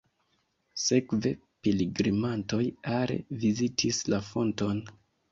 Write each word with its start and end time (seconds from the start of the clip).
Sekve 0.83 1.31
pilgrimantoj 1.67 2.61
are 2.93 3.17
vizitis 3.43 3.99
la 4.15 4.21
fonton. 4.31 4.81